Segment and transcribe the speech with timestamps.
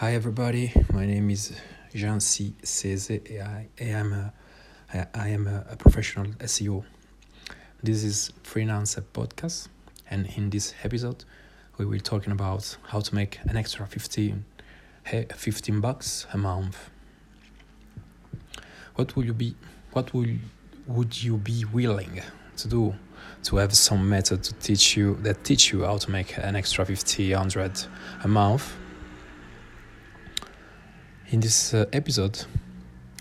[0.00, 1.52] Hi everybody, my name is
[1.94, 4.32] Jean-C Cese I, I am a,
[4.94, 6.84] I, I am a, professional SEO.
[7.82, 9.68] This is Freenancer Podcast
[10.08, 11.26] and in this episode
[11.76, 14.42] we will talking about how to make an extra 15,
[15.04, 16.88] 15 bucks a month.
[18.94, 19.54] What will you be
[19.92, 20.34] what will
[20.86, 22.22] would you be willing
[22.56, 22.94] to do
[23.42, 26.86] to have some method to teach you that teach you how to make an extra
[26.86, 27.84] 50 100
[28.24, 28.79] a month
[31.30, 32.44] in this uh, episode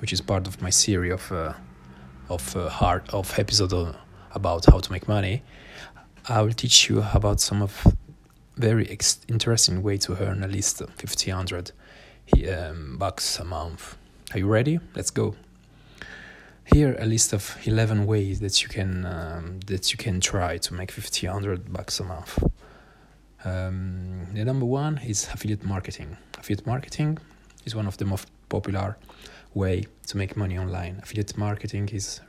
[0.00, 1.52] which is part of my series of uh,
[2.28, 3.94] of uh, hard of episode
[4.32, 5.42] about how to make money
[6.28, 7.86] i will teach you about some of
[8.58, 11.72] very ex- interesting way to earn at least 1500
[12.50, 13.96] um, bucks a month.
[14.32, 14.80] Are you ready?
[14.94, 15.36] Let's go.
[16.64, 20.74] Here a list of 11 ways that you can um, that you can try to
[20.74, 22.38] make 1500 bucks a month.
[23.44, 26.18] Um, the number one is affiliate marketing.
[26.36, 27.18] Affiliate marketing
[27.68, 28.90] is one of the most popular
[29.54, 32.20] way to make money online affiliate marketing is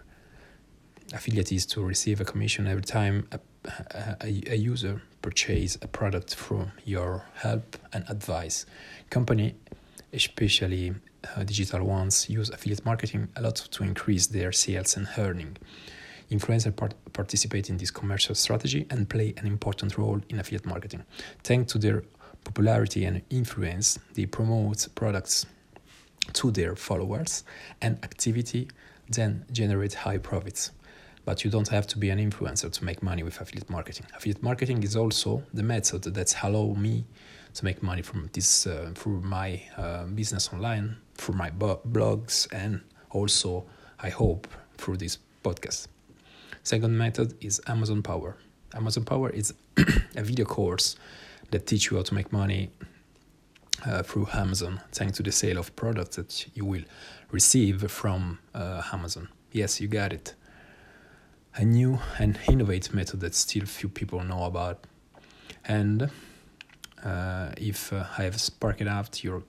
[1.17, 3.39] affiliate is to receive a commission every time a,
[4.29, 7.11] a, a user purchase a product from your
[7.43, 8.65] help and advice
[9.09, 9.55] company
[10.13, 10.93] especially
[11.35, 15.57] uh, digital ones use affiliate marketing a lot to increase their sales and earning.
[16.31, 21.03] Influencers part- participate in this commercial strategy and play an important role in affiliate marketing.
[21.43, 22.03] Thanks to their
[22.43, 25.45] popularity and influence, they promote products
[26.33, 27.43] to their followers
[27.81, 28.67] and activity
[29.09, 30.71] then generate high profits.
[31.25, 34.07] But you don't have to be an influencer to make money with affiliate marketing.
[34.15, 37.05] Affiliate marketing is also the method that's allow me
[37.53, 42.81] to make money from this uh, through my uh, business online, through my blogs, and
[43.11, 43.65] also
[43.99, 45.87] I hope through this podcast.
[46.63, 48.37] Second method is Amazon Power.
[48.73, 49.53] Amazon Power is
[50.15, 50.95] a video course
[51.51, 52.69] that teach you how to make money
[53.85, 56.83] uh, through Amazon, thanks to the sale of products that you will
[57.31, 59.29] receive from uh, Amazon.
[59.51, 60.35] Yes, you got it.
[61.55, 64.85] A new and innovative method that still few people know about.
[65.65, 66.09] And
[67.03, 69.43] uh, if uh, I have sparked out your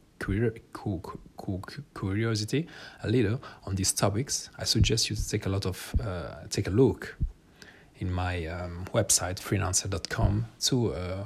[1.95, 2.66] curiosity
[3.03, 6.66] a little on these topics, I suggest you to take a lot of uh, take
[6.66, 7.16] a look
[8.00, 11.25] in my um, website freenancer.com to uh,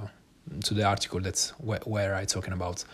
[0.62, 2.84] to the article that's where, where I talking about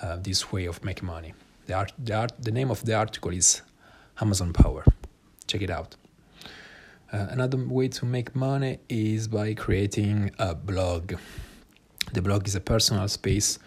[0.00, 1.34] uh, this way of making money.
[1.66, 3.62] The art, the art, the name of the article is
[4.20, 4.84] Amazon Power.
[5.46, 5.96] Check it out.
[7.12, 11.14] Uh, another way to make money is by creating a blog.
[12.12, 13.58] The blog is a personal space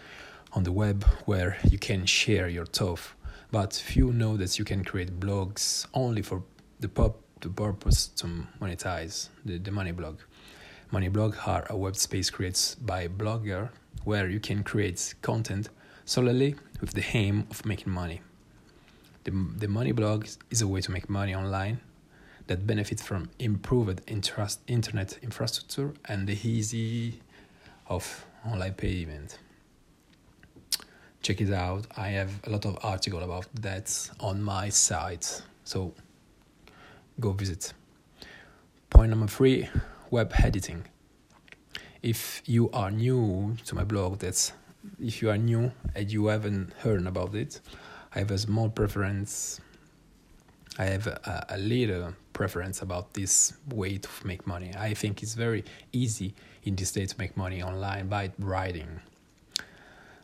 [0.52, 3.12] on the web where you can share your thoughts,
[3.50, 6.42] but few know that you can create blogs only for
[6.80, 8.26] the, pop, the purpose to
[8.60, 10.18] monetize the, the money blog.
[10.90, 13.70] Money blog are a web space created by blogger
[14.04, 15.68] where you can create content
[16.04, 18.20] solely with the aim of making money.
[19.24, 21.80] The, the money blog is a way to make money online
[22.46, 24.00] that benefits from improved
[24.66, 27.20] internet infrastructure and the easy
[27.88, 29.38] of online payment.
[31.20, 31.86] Check it out.
[31.96, 35.42] I have a lot of article about that on my site.
[35.64, 35.92] So
[37.20, 37.72] go visit.
[38.90, 39.68] Point number three,
[40.10, 40.84] web editing.
[42.02, 44.52] If you are new to my blog, that's
[45.00, 47.60] if you are new and you haven't heard about it,
[48.14, 49.60] I have a small preference.
[50.78, 54.72] I have a, a little preference about this way to make money.
[54.78, 59.00] I think it's very easy in this day to make money online by writing.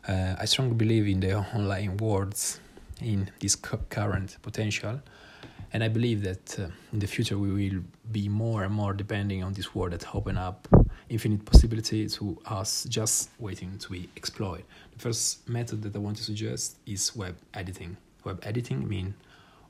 [0.07, 2.59] Uh, I strongly believe in the online worlds,
[3.01, 5.01] in this current potential,
[5.75, 9.43] and I believe that uh, in the future we will be more and more depending
[9.43, 10.69] on this world that open up
[11.09, 14.63] infinite possibility to us just waiting to be explored.
[14.93, 17.97] The first method that I want to suggest is web editing.
[18.23, 19.15] Web editing means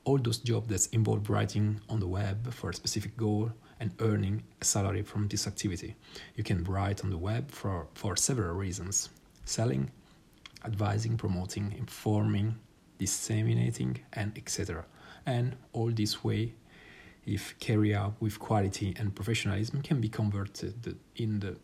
[0.04, 3.50] all those jobs that involve writing on the web for a specific goal
[3.80, 5.96] and earning a salary from this activity.
[6.36, 9.08] You can write on the web for, for several reasons
[9.44, 9.90] selling,
[10.64, 12.54] advising, promoting, informing,
[12.96, 14.84] disseminating, and etc.
[15.26, 16.54] And all this way,
[17.26, 21.56] if carried out with quality and professionalism, can be converted in the,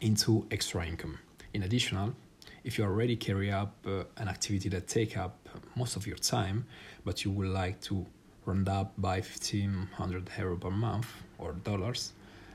[0.00, 1.18] into extra income.
[1.52, 2.16] In addition,
[2.64, 6.64] if you already carry out uh, an activity that take up most of your time,
[7.04, 8.06] but you would like to
[8.46, 11.06] round up by 1500 euro per month
[11.38, 12.12] or dollars,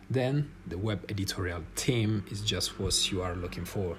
[0.09, 3.97] then the web editorial team is just what you are looking for.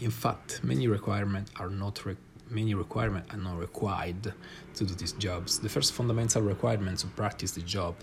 [0.00, 2.16] In fact, many requirements are not re-
[2.52, 4.32] many requirements are not required
[4.74, 5.58] to do these jobs.
[5.58, 7.96] The first fundamental requirement to practice the job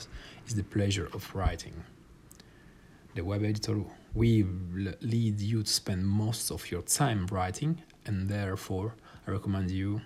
[0.48, 1.74] is the pleasure of writing.
[3.16, 4.48] The web editor will
[5.02, 8.96] lead you to spend most of your time writing and therefore
[9.28, 10.02] I recommend you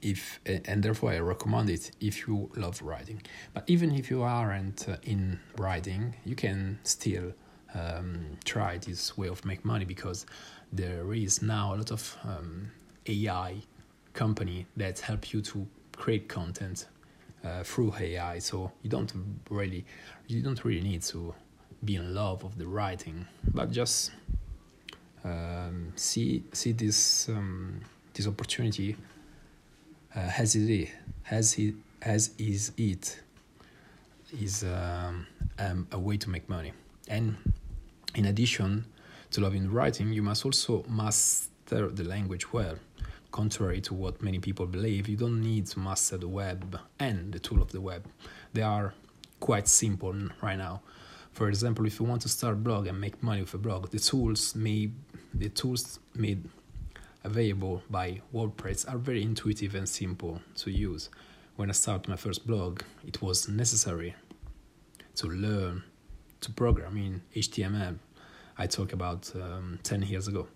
[0.00, 3.22] if and therefore I recommend it if you love writing.
[3.52, 7.32] But even if you aren't uh, in writing, you can still
[7.74, 10.26] um, try this way of make money because
[10.72, 12.70] there is now a lot of um,
[13.08, 13.56] AI
[14.12, 15.66] company that help you to
[15.96, 16.86] create content
[17.44, 18.38] uh, through AI.
[18.38, 19.12] So you don't
[19.50, 19.84] really
[20.26, 21.34] you don't really need to
[21.84, 24.10] be in love of the writing, but just
[25.24, 27.80] um, see see this um,
[28.14, 28.96] this opportunity
[30.14, 30.88] uh, as it is,
[31.30, 33.20] as it as is it
[34.32, 35.26] is um,
[35.58, 36.72] um, a way to make money.
[37.08, 37.36] And
[38.14, 38.84] in addition
[39.30, 42.76] to loving writing, you must also master the language well.
[43.30, 47.38] Contrary to what many people believe, you don't need to master the web and the
[47.38, 48.06] tool of the web.
[48.54, 48.94] They are
[49.40, 50.82] quite simple right now.
[51.32, 53.90] For example, if you want to start a blog and make money with a blog,
[53.90, 54.90] the tools may
[55.32, 56.48] the tools made
[57.22, 61.10] available by WordPress are very intuitive and simple to use.
[61.56, 64.14] When I started my first blog, it was necessary
[65.16, 65.82] to learn
[66.40, 67.98] to program in HTML.
[68.56, 70.48] I talked about um, 10 years ago.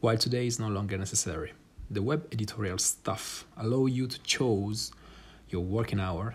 [0.00, 1.52] While today is no longer necessary.
[1.90, 4.92] The web editorial stuff allow you to choose
[5.48, 6.34] your working hour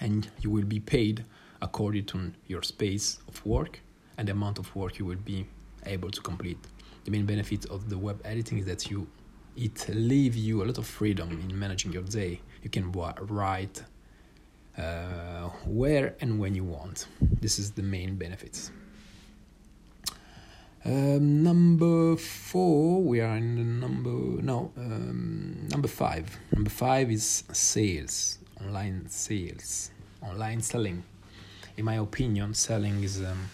[0.00, 1.24] and you will be paid
[1.62, 3.80] according to your space of work
[4.18, 5.46] and the amount of work you will be
[5.86, 6.58] able to complete.
[7.04, 9.06] The main benefit of the web editing is that you
[9.56, 12.40] it leaves you a lot of freedom in managing your day.
[12.62, 13.82] You can write
[14.78, 17.06] uh, where and when you want.
[17.40, 18.70] This is the main benefits.
[20.82, 26.38] Um, number four, we are in the number no um, number five.
[26.52, 29.90] Number five is sales, online sales,
[30.22, 31.02] online selling.
[31.76, 33.50] In my opinion, selling is um,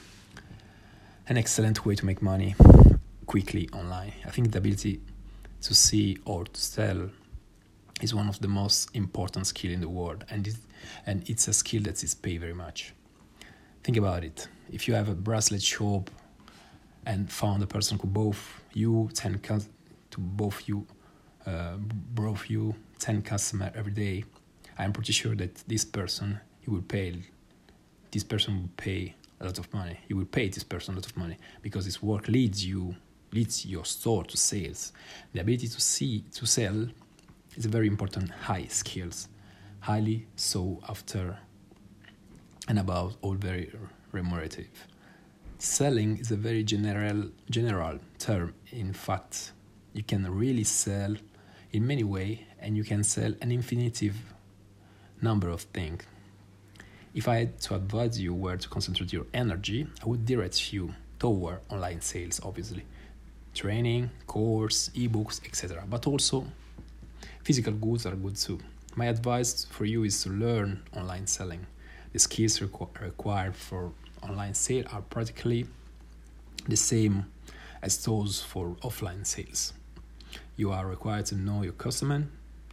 [1.29, 2.55] an excellent way to make money
[3.27, 4.13] quickly online.
[4.25, 5.01] I think the ability
[5.63, 7.11] to see or to sell
[8.03, 10.55] is one of the most important skill in the world, and it,
[11.07, 12.95] and it's a skill that is paid very much.
[13.83, 14.47] Think about it.
[14.71, 16.09] If you have a bracelet shop
[17.07, 19.41] and found a person who both you ten
[20.11, 20.87] to both you
[21.47, 24.25] uh, both you ten customer every day,
[24.77, 27.23] I'm pretty sure that this person he will pay.
[28.11, 29.99] This person will pay a lot of money.
[30.09, 32.97] You will pay this person a lot of money because his work leads you
[33.33, 34.93] leads your store to sales.
[35.33, 36.89] The ability to see to sell
[37.57, 39.29] is a very important high skills,
[39.81, 41.39] highly so after
[42.69, 43.71] and about all very
[44.11, 44.69] remunerative.
[45.59, 48.55] Selling is a very general general term.
[48.73, 49.53] In fact,
[49.95, 51.17] you can really sell
[51.73, 54.17] in many way and you can sell an infinitive
[55.23, 56.03] number of things.
[57.15, 60.95] If I had to advise you where to concentrate your energy, I would direct you
[61.19, 62.85] toward online sales, obviously.
[63.55, 65.85] Training, course, ebooks, etc.
[65.89, 66.47] But also,
[67.43, 68.59] physical goods are good too.
[68.95, 71.67] My advice for you is to learn online selling.
[72.13, 73.93] The skills requ- required for
[74.29, 75.67] online sale are practically
[76.69, 77.27] the same
[77.83, 79.73] as those for offline sales.
[80.57, 82.25] You are required to know your customer,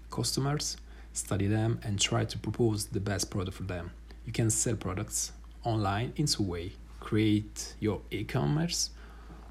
[0.09, 0.77] customers,
[1.13, 3.91] study them, and try to propose the best product for them.
[4.25, 5.31] You can sell products
[5.63, 6.71] online in two ways
[7.03, 8.89] create your e-commerce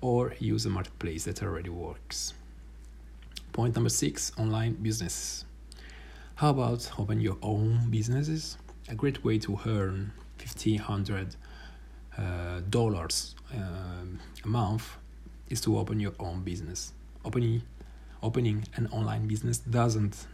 [0.01, 2.33] or use a marketplace that already works.
[3.53, 5.45] Point number six online businesses.
[6.37, 8.57] How about open your own businesses?
[8.89, 11.31] A great way to earn 1500 uh,
[12.71, 14.97] dollars um, a month
[15.49, 16.93] is to open your own business
[17.25, 17.63] opening
[18.23, 20.27] opening an online business doesn't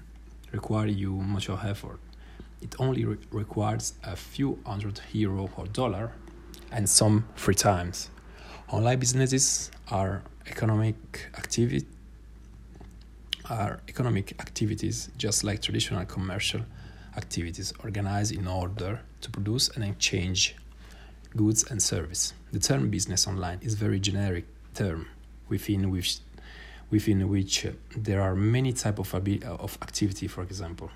[0.53, 2.01] require you much of effort
[2.61, 6.13] it only re- requires a few hundred euro or dollar
[6.73, 8.11] and some free times.
[8.71, 11.87] Online businesses are economic activity
[13.51, 16.61] are economic activities just like traditional commercial
[17.17, 20.55] activities organized in order to produce and exchange
[21.37, 22.35] goods and service.
[22.53, 25.09] The term business online is very generic term
[25.49, 26.19] within which
[26.91, 30.91] within which there are many type of, of activity for example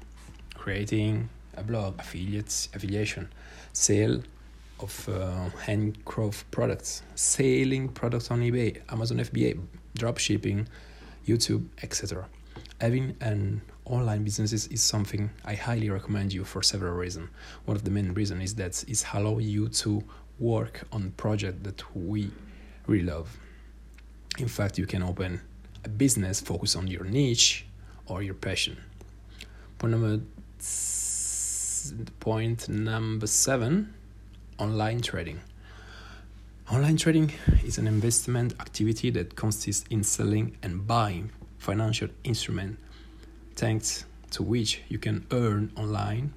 [0.55, 3.29] creating a blog, affiliates, affiliation,
[3.73, 4.23] sale
[4.81, 9.61] of uh, handcraft products, selling products on eBay, Amazon FBA,
[9.97, 10.67] drop shipping,
[11.27, 12.27] YouTube, etc.
[12.83, 17.31] Having an online business is something I highly recommend you for several reasons.
[17.65, 20.03] One of the main reasons is that it allows you to
[20.41, 22.33] work on project that we
[22.89, 23.39] really love.
[24.37, 25.41] In fact, you can open
[25.85, 27.67] a business focused on your niche
[28.07, 28.77] or your passion.
[29.79, 30.21] Point number
[32.19, 33.95] point number seven
[34.59, 35.39] online trading.
[36.69, 37.31] Online trading
[37.65, 41.31] is an investment activity that consists in selling and buying
[41.63, 42.77] financial instrument
[43.55, 46.33] thanks to which you can earn online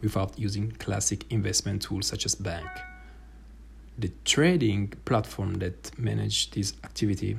[0.00, 2.68] without using classic investment tools such as bank.
[3.98, 7.36] The trading platform that manage this activity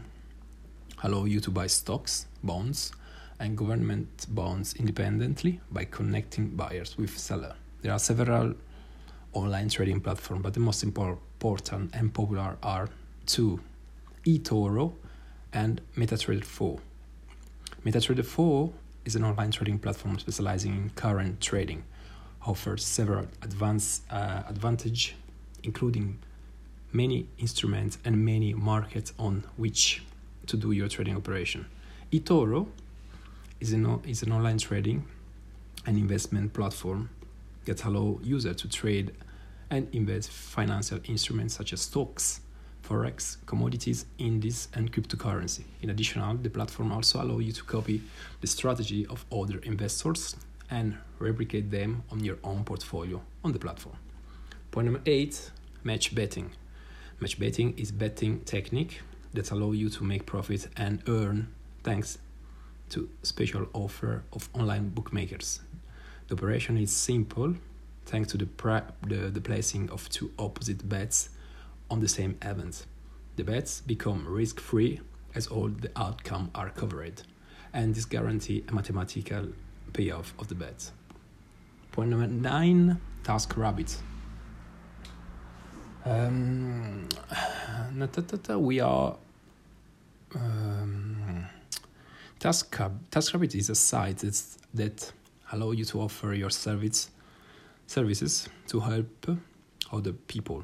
[1.04, 2.92] allow you to buy stocks, bonds,
[3.40, 7.56] and government bonds independently by connecting buyers with seller.
[7.82, 8.56] There are several
[9.32, 12.90] online trading platforms, but the most important and popular are
[13.26, 13.62] two
[14.26, 14.94] eToro
[15.54, 16.80] and MetaTrader 4.
[17.86, 18.72] MetaTrader 4
[19.06, 21.84] is an online trading platform specializing in current trading,
[22.46, 25.16] offers several advanced uh, advantage,
[25.64, 26.20] including
[26.94, 30.04] many instruments and many markets on which
[30.46, 31.66] to do your trading operation.
[32.12, 32.68] eToro
[33.60, 35.04] is an, is an online trading
[35.88, 37.10] and investment platform
[37.66, 39.12] that allow users to trade
[39.72, 42.42] and invest financial instruments such as stocks,
[42.88, 45.64] forex, commodities, indices, and cryptocurrency.
[45.82, 48.02] In addition, the platform also allow you to copy
[48.42, 50.36] the strategy of other investors
[50.70, 53.96] and replicate them on your own portfolio on the platform.
[54.72, 55.52] Point number eight,
[55.84, 56.52] match betting.
[57.20, 59.02] Match betting is betting technique
[59.34, 61.48] that allow you to make profit and earn
[61.84, 62.18] thanks
[62.90, 65.62] to special offer of online bookmakers.
[66.28, 67.56] The operation is simple
[68.06, 68.48] thanks to the,
[69.08, 71.30] the, the placing of two opposite bets
[71.92, 72.88] on the same event.
[73.36, 75.02] The bets become risk-free
[75.36, 77.22] as all the outcome are covered,
[77.74, 79.50] and this guarantee a mathematical
[79.94, 80.92] payoff of the bets.
[81.92, 83.98] Point number nine, Task TaskRabbit.
[86.06, 87.08] Um,
[88.58, 89.18] we are
[90.34, 91.46] um,
[92.40, 92.76] Task
[93.12, 95.12] TaskRabbit is a site that's, that
[95.52, 97.10] allows you to offer your service
[97.88, 99.30] services to help
[99.92, 100.64] other people.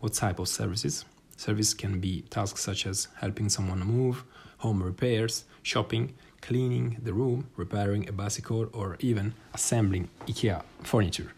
[0.00, 1.04] What type of services?
[1.36, 4.24] Service can be tasks such as helping someone move,
[4.58, 11.32] home repairs, shopping, cleaning the room, repairing a bicycle, or even assembling IKEA furniture.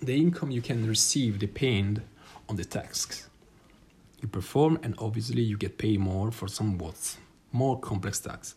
[0.00, 2.00] The income you can receive depend
[2.48, 3.28] on the tasks
[4.22, 7.16] you perform, and obviously you get paid more for some somewhat
[7.52, 8.54] more complex tasks.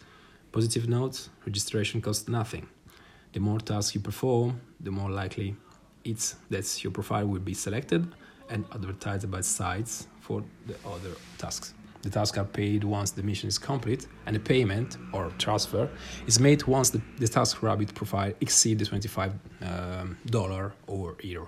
[0.53, 2.67] Positive note: registration costs nothing.
[3.33, 5.55] The more tasks you perform, the more likely
[6.05, 8.07] it's that your profile will be selected
[8.51, 11.73] and advertised by sites for the other tasks.
[12.03, 15.87] The tasks are paid once the mission is complete, and the payment or transfer
[16.25, 20.17] is made once the, the TaskRabbit profile exceeds the $25 um,
[20.87, 21.47] or euro.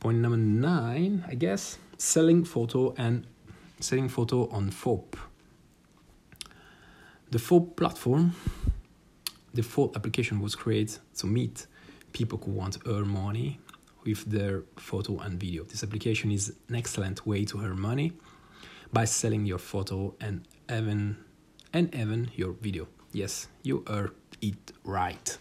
[0.00, 3.24] Point number nine, I guess, selling photo and
[3.78, 5.16] selling photo on FOAP.
[7.30, 8.34] The FOAP platform,
[9.54, 11.66] the FOAP application was created to meet
[12.12, 13.60] people who want to earn money
[14.04, 15.64] with their photo and video.
[15.64, 18.12] This application is an excellent way to earn money
[18.92, 21.16] by selling your photo and even
[21.72, 22.86] and even your video.
[23.12, 25.38] Yes, you heard it right.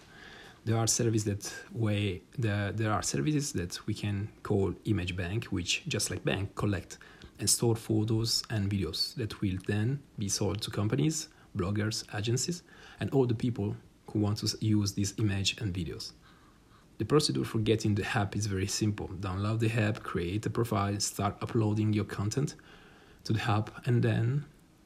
[0.64, 5.46] There are services that way the, there are services that we can call image bank,
[5.46, 6.98] which just like bank collect
[7.40, 12.62] and store photos and videos that will then be sold to companies, bloggers, agencies,
[13.00, 13.76] and all the people
[14.12, 16.12] who want to use these image and videos.
[17.02, 19.08] The procedure for getting the app is very simple.
[19.08, 22.54] Download the app, create a profile, start uploading your content
[23.24, 24.46] to the app, and then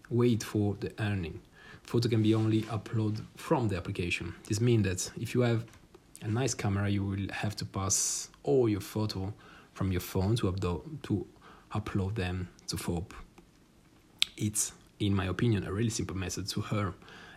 [0.09, 1.41] wait for the earning.
[1.83, 4.33] Photo can be only uploaded from the application.
[4.47, 5.65] This means that if you have
[6.21, 9.33] a nice camera, you will have to pass all your photo
[9.73, 11.27] from your phone to upload to
[11.73, 13.13] upload them to FOAP.
[14.37, 16.93] It's, in my opinion, a really simple method to earn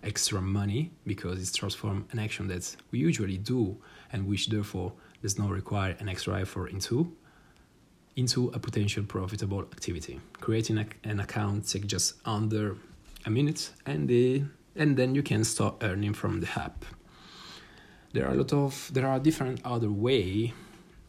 [0.08, 3.76] extra money because it's transform an action that we usually do
[4.12, 7.12] and which therefore does not require an extra effort into
[8.16, 10.18] into a potential profitable activity.
[10.40, 12.76] Creating a, an account takes just under
[13.26, 14.42] a minute and the
[14.74, 16.84] and then you can start earning from the app.
[18.14, 20.54] There are a lot of there are different other way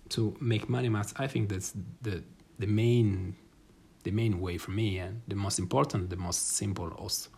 [0.10, 2.24] to make money but I think that's the
[2.60, 3.36] the main
[4.04, 7.30] the main way for me and the most important, the most simple also.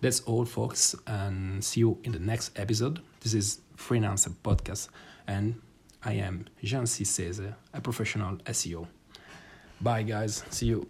[0.00, 3.00] That's all folks and see you in the next episode.
[3.20, 4.88] This is Freenancer Podcast,
[5.26, 5.60] and
[6.04, 7.04] I am Jean C.
[7.04, 8.86] Cesar, a professional SEO.
[9.80, 10.44] Bye, guys.
[10.50, 10.86] See you.